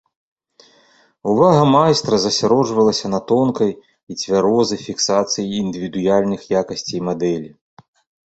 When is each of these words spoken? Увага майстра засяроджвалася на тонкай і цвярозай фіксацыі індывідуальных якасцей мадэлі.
Увага 1.31 1.63
майстра 1.73 2.15
засяроджвалася 2.21 3.07
на 3.15 3.19
тонкай 3.33 3.71
і 4.13 4.17
цвярозай 4.21 4.81
фіксацыі 4.87 5.45
індывідуальных 5.61 6.49
якасцей 6.63 6.99
мадэлі. 7.11 7.51